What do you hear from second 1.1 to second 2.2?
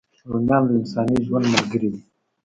ژوند ملګري دي